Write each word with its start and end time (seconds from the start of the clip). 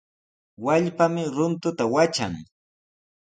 Wallpami 0.63 1.23
runtuta 1.35 1.83
watran. 1.93 2.33